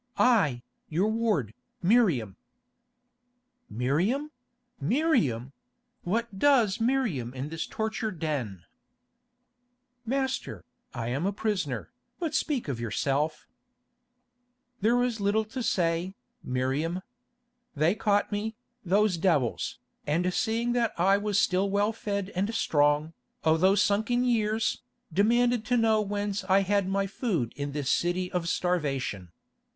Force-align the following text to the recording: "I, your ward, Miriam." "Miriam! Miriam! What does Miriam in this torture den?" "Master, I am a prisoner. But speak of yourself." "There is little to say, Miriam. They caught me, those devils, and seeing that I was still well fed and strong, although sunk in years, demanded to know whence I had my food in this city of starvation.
"I, 0.17 0.63
your 0.89 1.09
ward, 1.11 1.53
Miriam." 1.83 2.35
"Miriam! 3.69 4.31
Miriam! 4.79 5.53
What 6.01 6.39
does 6.39 6.79
Miriam 6.81 7.35
in 7.35 7.49
this 7.49 7.67
torture 7.67 8.09
den?" 8.09 8.63
"Master, 10.03 10.65
I 10.91 11.09
am 11.09 11.27
a 11.27 11.31
prisoner. 11.31 11.91
But 12.17 12.33
speak 12.33 12.67
of 12.67 12.79
yourself." 12.79 13.45
"There 14.79 15.03
is 15.03 15.19
little 15.21 15.45
to 15.45 15.61
say, 15.61 16.15
Miriam. 16.43 17.03
They 17.75 17.93
caught 17.93 18.31
me, 18.31 18.55
those 18.83 19.17
devils, 19.17 19.77
and 20.07 20.33
seeing 20.33 20.71
that 20.73 20.93
I 20.97 21.19
was 21.19 21.39
still 21.39 21.69
well 21.69 21.93
fed 21.93 22.31
and 22.33 22.51
strong, 22.55 23.13
although 23.43 23.75
sunk 23.75 24.09
in 24.09 24.23
years, 24.23 24.81
demanded 25.13 25.63
to 25.65 25.77
know 25.77 26.01
whence 26.01 26.43
I 26.45 26.61
had 26.61 26.89
my 26.89 27.05
food 27.05 27.53
in 27.55 27.73
this 27.73 27.91
city 27.91 28.31
of 28.31 28.49
starvation. 28.49 29.31